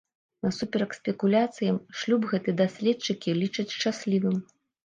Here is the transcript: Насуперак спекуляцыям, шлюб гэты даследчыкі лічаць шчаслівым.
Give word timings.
Насуперак 0.45 0.95
спекуляцыям, 0.99 1.77
шлюб 2.01 2.21
гэты 2.33 2.57
даследчыкі 2.63 3.39
лічаць 3.41 3.71
шчаслівым. 3.79 4.35